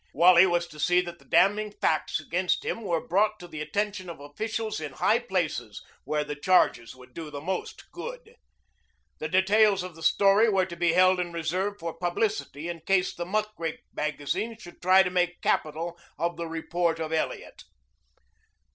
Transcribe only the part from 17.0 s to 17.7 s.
Elliot.